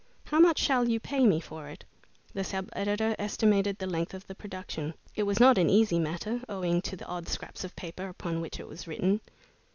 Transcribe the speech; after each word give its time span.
"How 0.25 0.39
much 0.39 0.57
shall 0.57 0.89
you 0.89 0.99
pay 0.99 1.27
me 1.27 1.39
for 1.39 1.67
it?" 1.69 1.85
The 2.33 2.43
sub 2.43 2.69
editor 2.73 3.15
estimated 3.19 3.77
the 3.77 3.85
length 3.85 4.15
of 4.15 4.25
the 4.25 4.33
production. 4.33 4.95
It 5.15 5.21
was 5.21 5.39
not 5.39 5.59
an 5.59 5.69
easy 5.69 5.99
matter, 5.99 6.41
owing 6.49 6.81
to 6.81 6.95
the 6.95 7.05
odd 7.05 7.27
scraps 7.27 7.63
of 7.63 7.75
paper 7.75 8.07
upon 8.09 8.41
which 8.41 8.59
it 8.59 8.67
was 8.67 8.87
written. 8.87 9.21